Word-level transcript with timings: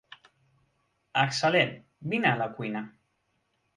Excel·lent, 1.23 1.75
vine 2.15 2.31
a 2.33 2.41
la 2.43 2.49
cuina. 2.57 2.83